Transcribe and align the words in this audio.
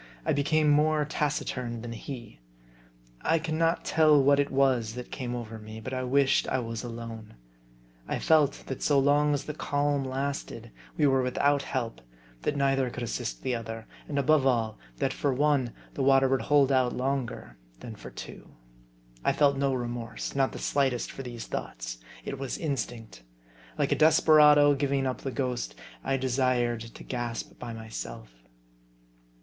I 0.25 0.33
became 0.33 0.67
more 0.71 1.05
taciturn 1.05 1.83
than 1.83 1.91
he. 1.91 2.39
I 3.21 3.37
can 3.37 3.59
not 3.59 3.85
tell 3.85 4.19
what 4.19 4.39
it 4.39 4.49
was 4.49 4.95
that 4.95 5.11
came 5.11 5.35
over 5.35 5.59
me, 5.59 5.79
but 5.79 5.93
I 5.93 6.01
wished 6.01 6.47
I 6.47 6.57
was 6.57 6.81
alone. 6.83 7.35
I 8.07 8.17
felt 8.17 8.63
that 8.65 8.81
so 8.81 8.97
long 8.97 9.31
as 9.35 9.43
the 9.45 9.53
calm 9.53 10.03
lasted, 10.03 10.71
we 10.97 11.05
were 11.05 11.21
without 11.21 11.61
help; 11.61 12.01
that 12.41 12.57
neither 12.57 12.89
could 12.89 13.03
assist 13.03 13.43
the 13.43 13.53
other; 13.53 13.85
and 14.07 14.17
above 14.17 14.47
all, 14.47 14.79
that 14.97 15.13
for 15.13 15.31
one, 15.31 15.71
the 15.93 16.01
water 16.01 16.27
would 16.27 16.41
hold 16.41 16.71
out 16.71 16.93
longer 16.93 17.55
than 17.81 17.95
for 17.95 18.09
two. 18.09 18.49
I 19.23 19.33
felt 19.33 19.55
no 19.55 19.71
remorse, 19.71 20.35
not 20.35 20.51
the 20.51 20.57
slightest, 20.57 21.11
for 21.11 21.21
these 21.21 21.45
thoughts. 21.45 21.99
It 22.25 22.39
was 22.39 22.57
instinct. 22.57 23.21
Like 23.77 23.91
a 23.91 23.95
desperado 23.95 24.73
giving 24.73 25.05
up 25.05 25.21
the 25.21 25.29
ghost, 25.29 25.75
I 26.03 26.17
desired 26.17 26.81
to 26.81 27.03
gasp 27.03 27.59
by 27.59 27.71
myself. 27.71 28.31